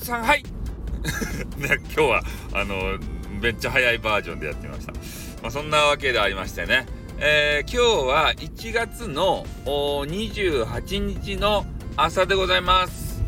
[0.00, 0.42] さんはい。
[1.58, 2.98] ね、今日はあの
[3.40, 4.92] めっちゃ早いバージョンでやってみました。
[5.42, 6.86] まあ、そんなわけでありましてね、
[7.18, 11.66] えー、今日は1月の28日の
[11.96, 13.20] 朝でございます。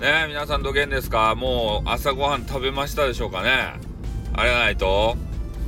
[0.00, 1.34] ね皆さんどげんですか？
[1.34, 3.74] もう朝ごはん食べましたでしょうかね？
[4.32, 5.16] あれないと。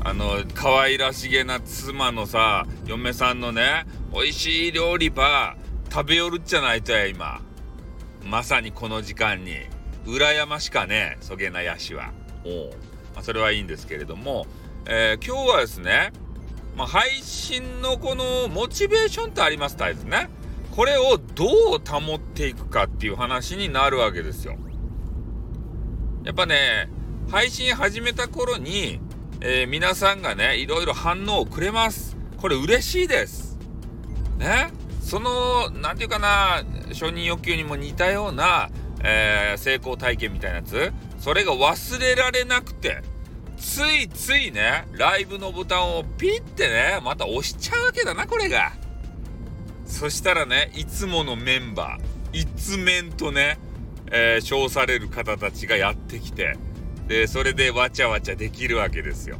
[0.02, 5.56] あの可愛らしげな妻のさ嫁さんのね美味しい料理ば
[5.93, 7.40] 食べよるっちゃないとや今。
[8.24, 9.75] まさにこの時間に。
[10.06, 12.12] 羨ましかねそげなやしは。
[12.44, 12.70] お
[13.14, 14.46] まあ、それはいいんですけれども、
[14.86, 16.12] えー、今日はですね、
[16.76, 20.29] まあ、配信のこのモチベーションってありますたですね。
[20.70, 21.48] これをどう
[21.84, 24.56] 保っていくかっていう話になるわけですよ。
[26.22, 26.90] やっぱね
[27.30, 29.00] 配信始めた頃に、
[29.40, 32.16] えー、皆さんがねいろいろ反応をくれます。
[32.36, 33.58] これ嬉しいです。
[34.38, 34.70] ね。
[35.00, 38.70] その何て言うかな承認欲求にも似たような
[39.02, 40.92] えー、成功体験みたいなやつ。
[41.19, 43.03] それが忘れられなくて。
[43.56, 48.72] ついついねライブのボタンをピッてねまた押しちゃうわけだなこれが。
[49.86, 53.58] そしたらねいつものメンバー一面とね、
[54.11, 56.56] えー、称される方たちがやってきて
[57.08, 59.38] でそれでわちゃわちゃできるわけですよ。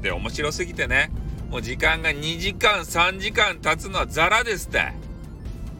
[0.00, 1.10] で面白すぎてね
[1.50, 4.92] もう時間が2時間3時間経つのはザラですって。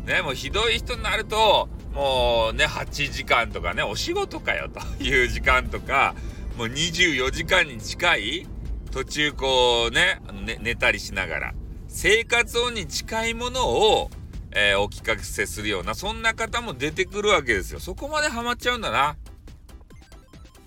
[0.05, 6.15] ねもうひどい人になるともうね、8時間とかね、お仕事かよという時間とか、
[6.59, 8.47] もう24時間に近い、
[8.93, 11.55] 途中こうね、ね寝たりしながら、
[11.89, 14.11] 生活音に近いものを、
[14.51, 17.81] えー、お聞かせするような、そんな方も出てくるわけですよ。
[17.81, 19.17] そこまでハマっちゃうんだな。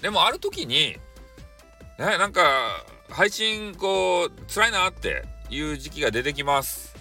[0.01, 0.97] でもある時に、
[1.99, 2.43] ね、なんか、
[3.11, 6.98] 配信こう、辛いなっていう時期が出てきます。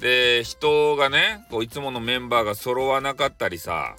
[0.00, 3.96] で、人がね、こういつものメンバーが揃わなかったりさ、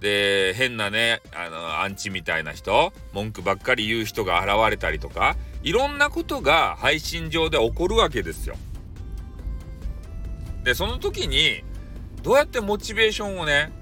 [0.00, 8.56] で、変なね、あの、アンチみたいな人、文句ばっかり言う人が現れたりとか、いろんなことが配信上で起こるわけですよ。
[10.64, 11.62] で、その時に、
[12.22, 13.72] どうやってモチベーションをね、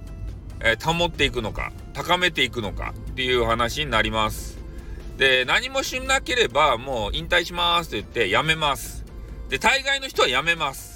[0.60, 4.58] えー、保っていくのか、高めていくのかっていう話になります。
[5.16, 9.04] で、何もしなければもう引退しますって言ってやめます。
[9.48, 10.93] で、大概の人はやめます。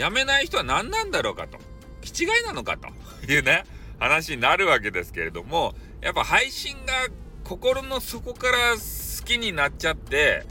[0.00, 1.58] 辞めない人は何なんだろうかと。
[2.00, 2.88] 気違いなのかと。
[3.30, 3.64] いうね
[3.98, 7.08] 話になるわけですけれどもやっぱ配信が
[7.44, 10.46] 心の底から好きになっちゃって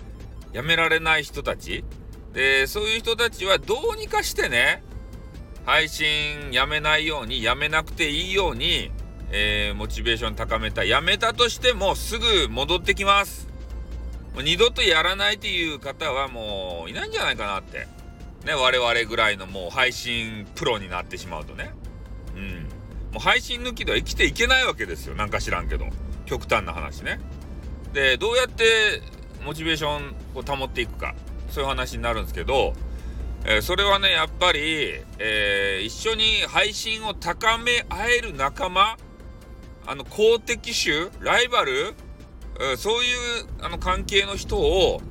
[0.53, 1.83] やめられない人たち。
[2.33, 4.83] でそういう人たちはどうにかしてね
[5.65, 8.91] 配信やめないようにやめなくていいように、
[9.31, 13.47] えー、モチベーション高めたやめたとしてもすぐ戻ってきます。
[14.35, 17.87] もう二度とやらないっていう方はもういないんじゃないかなって。
[18.45, 21.71] ね、我々ぐらいのもう配信プロになってしまうとね。
[22.35, 22.53] うん。
[23.11, 25.15] もう配信抜きでは生きていけないわけですよ。
[25.15, 25.85] なんか知らんけど。
[26.25, 27.19] 極端な話ね。
[27.93, 29.01] で、どうやって
[29.43, 31.15] モチベーションを保っていくか。
[31.49, 32.73] そういう話になるんですけど、
[33.45, 38.97] えー、それはね、やっぱり、えー、一緒に配信を高め合える仲間、
[39.87, 41.95] あの、公的種、ライバル、
[42.61, 45.01] え、そういうあの関係の人を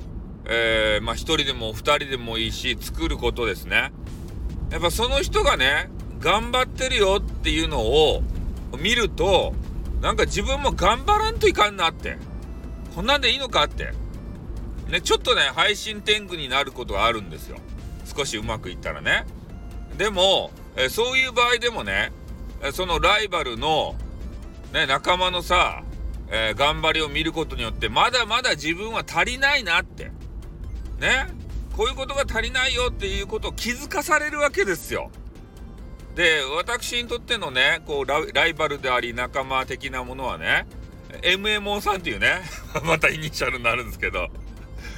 [0.51, 3.91] えー、まあ一人でも二人でもいいし、作ることですね。
[4.71, 5.89] やっぱその人がね、
[6.19, 8.23] 頑張ってるよっていうのを
[8.79, 9.53] 見ると、
[10.01, 12.17] なんか自分も頑張らんといかんなって。
[12.95, 13.93] こんなんでいいのかって。
[14.89, 17.57] ね、ちょっとね、配信天狗になることがあるんですよ。
[18.05, 19.25] 少しうまくいったらね。
[19.97, 22.11] でも、えそういう場合でもね、
[22.73, 23.95] そのライバルの、
[24.73, 25.83] ね、仲間のさ、
[26.31, 30.11] えー、頑張りを見ることによって、まだまだ自分は足りないなって。
[30.99, 31.27] ね
[31.75, 35.09] こういうことが足りないよっていうことを気づかされるわけですよ。
[36.15, 40.67] で私にとってのねこうライバルであり仲間的なものはね
[41.21, 42.41] MMO さんっていうね
[42.83, 44.27] またイニシャルになるんですけど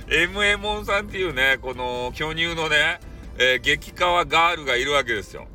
[0.07, 3.00] MMO さんっていうねこの巨乳のね、
[3.38, 5.47] えー、激川ガールがいるわけですよ。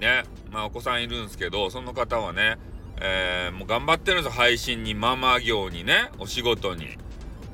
[0.00, 2.56] ねまあお子さんいるんですけどその方はね、
[3.00, 6.98] えー、もう頑張ってるんですよ配信にママ業にねお仕事に、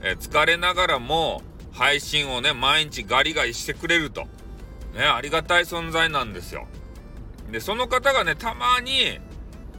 [0.01, 1.43] えー、疲れながらも
[1.75, 4.23] 配信をね、毎日ガリガリしてくれると。
[4.95, 6.67] ね、ありがたい存在なんですよ。
[7.51, 9.19] で、その方がね、たまに、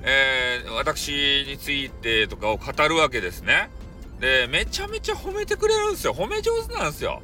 [0.01, 3.69] えー、私についてとかを語るわけですね。
[4.19, 6.13] で、めちゃめちゃ褒めてくれるんですよ。
[6.13, 7.21] 褒め上手なんですよ。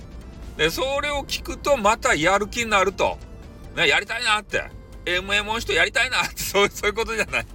[0.57, 3.17] で、それを聞くとまたやる気になると。
[3.75, 4.63] ね、やりたいなって。
[5.05, 7.45] MM の人やりたいなって、そう、そういうことじゃない。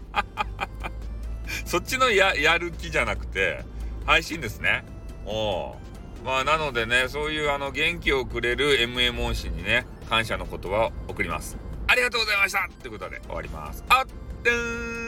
[1.64, 3.64] そっちのや、やる気じゃなくて、
[4.04, 4.84] 配信ですね。
[5.24, 5.85] おう
[6.26, 11.56] まあ、なのでね、そういうあの元気をくれる MM 恩師にね、感謝の言葉を送ります。
[11.86, 13.84] ありがとうございましたということで終わります。
[13.88, 15.05] あっ、ーん